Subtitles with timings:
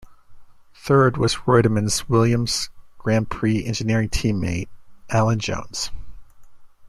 [0.73, 4.67] Third was Reutemann's Williams Grand Prix Engineering teammate
[5.11, 5.91] Alan Jones.